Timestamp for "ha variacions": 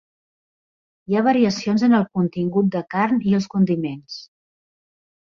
1.17-1.83